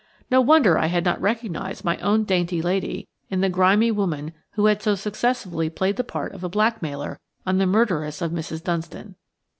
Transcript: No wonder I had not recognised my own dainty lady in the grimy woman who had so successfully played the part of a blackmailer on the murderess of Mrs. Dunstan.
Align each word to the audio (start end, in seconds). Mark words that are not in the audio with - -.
No 0.31 0.41
wonder 0.41 0.79
I 0.79 0.87
had 0.87 1.05
not 1.05 1.21
recognised 1.21 1.85
my 1.85 1.97
own 1.99 2.23
dainty 2.23 2.59
lady 2.59 3.07
in 3.29 3.41
the 3.41 3.49
grimy 3.49 3.91
woman 3.91 4.33
who 4.53 4.65
had 4.65 4.81
so 4.81 4.95
successfully 4.95 5.69
played 5.69 5.95
the 5.95 6.03
part 6.03 6.31
of 6.33 6.43
a 6.43 6.49
blackmailer 6.49 7.19
on 7.45 7.59
the 7.59 7.67
murderess 7.67 8.19
of 8.19 8.31
Mrs. 8.31 8.63
Dunstan. 8.63 9.13